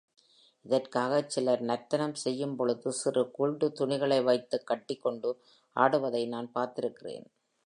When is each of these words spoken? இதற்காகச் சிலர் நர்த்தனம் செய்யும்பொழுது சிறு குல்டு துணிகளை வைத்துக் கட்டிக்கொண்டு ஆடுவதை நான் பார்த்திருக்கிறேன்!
இதற்காகச் 0.65 1.29
சிலர் 1.29 1.61
நர்த்தனம் 1.61 2.15
செய்யும்பொழுது 2.23 2.91
சிறு 2.93 3.23
குல்டு 3.37 3.69
துணிகளை 3.71 4.19
வைத்துக் 4.23 4.67
கட்டிக்கொண்டு 4.67 5.31
ஆடுவதை 5.75 6.23
நான் 6.27 6.51
பார்த்திருக்கிறேன்! 6.55 7.27